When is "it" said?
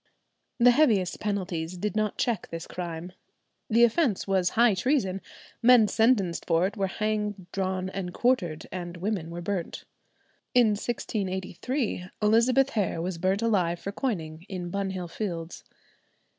6.65-6.75